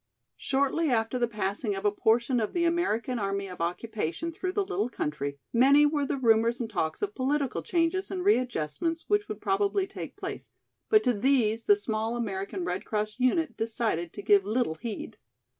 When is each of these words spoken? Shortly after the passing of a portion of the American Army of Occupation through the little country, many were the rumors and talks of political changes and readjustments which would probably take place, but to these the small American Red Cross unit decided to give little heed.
Shortly 0.37 0.89
after 0.89 1.19
the 1.19 1.27
passing 1.27 1.75
of 1.75 1.85
a 1.85 1.91
portion 1.91 2.39
of 2.39 2.53
the 2.53 2.65
American 2.65 3.19
Army 3.19 3.45
of 3.45 3.61
Occupation 3.61 4.31
through 4.31 4.53
the 4.53 4.65
little 4.65 4.89
country, 4.89 5.37
many 5.53 5.85
were 5.85 6.07
the 6.07 6.17
rumors 6.17 6.59
and 6.59 6.67
talks 6.67 7.03
of 7.03 7.13
political 7.13 7.61
changes 7.61 8.09
and 8.09 8.25
readjustments 8.25 9.05
which 9.07 9.27
would 9.29 9.41
probably 9.41 9.85
take 9.85 10.17
place, 10.17 10.49
but 10.89 11.03
to 11.03 11.13
these 11.13 11.65
the 11.65 11.75
small 11.75 12.15
American 12.17 12.65
Red 12.65 12.83
Cross 12.83 13.17
unit 13.19 13.55
decided 13.55 14.11
to 14.13 14.23
give 14.23 14.43
little 14.43 14.73
heed. 14.81 15.19